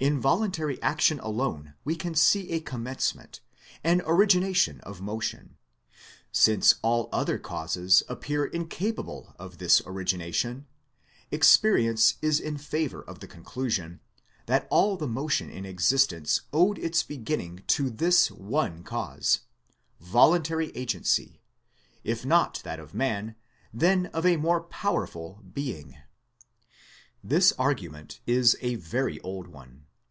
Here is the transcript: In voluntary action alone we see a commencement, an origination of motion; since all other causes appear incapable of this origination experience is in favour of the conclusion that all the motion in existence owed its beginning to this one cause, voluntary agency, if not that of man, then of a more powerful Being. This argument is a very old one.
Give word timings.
In 0.00 0.20
voluntary 0.20 0.80
action 0.80 1.18
alone 1.18 1.74
we 1.84 1.98
see 2.14 2.50
a 2.50 2.60
commencement, 2.60 3.40
an 3.82 4.00
origination 4.02 4.80
of 4.82 5.00
motion; 5.00 5.56
since 6.30 6.76
all 6.82 7.08
other 7.12 7.36
causes 7.36 8.04
appear 8.08 8.44
incapable 8.44 9.34
of 9.40 9.58
this 9.58 9.80
origination 9.84 10.68
experience 11.32 12.14
is 12.22 12.38
in 12.38 12.58
favour 12.58 13.02
of 13.02 13.18
the 13.18 13.26
conclusion 13.26 13.98
that 14.46 14.68
all 14.70 14.96
the 14.96 15.08
motion 15.08 15.50
in 15.50 15.66
existence 15.66 16.42
owed 16.52 16.78
its 16.78 17.02
beginning 17.02 17.64
to 17.66 17.90
this 17.90 18.30
one 18.30 18.84
cause, 18.84 19.40
voluntary 19.98 20.70
agency, 20.76 21.40
if 22.04 22.24
not 22.24 22.60
that 22.62 22.78
of 22.78 22.94
man, 22.94 23.34
then 23.74 24.06
of 24.14 24.24
a 24.24 24.36
more 24.36 24.60
powerful 24.60 25.42
Being. 25.52 25.98
This 27.24 27.52
argument 27.58 28.20
is 28.28 28.56
a 28.60 28.76
very 28.76 29.20
old 29.22 29.48
one. 29.48 29.86